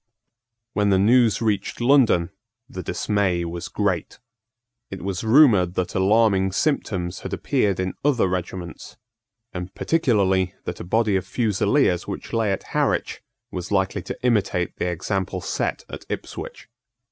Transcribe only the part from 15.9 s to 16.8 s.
Ipswich.